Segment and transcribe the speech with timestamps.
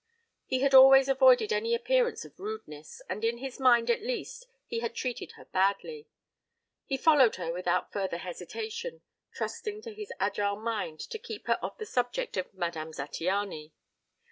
[0.47, 4.79] He had always avoided any appearance of rudeness and in his mind at least he
[4.79, 6.07] had treated her badly;
[6.87, 11.77] he followed her without further hesitation, trusting to his agile mind to keep her off
[11.77, 13.73] the subject of Madame Zattiany.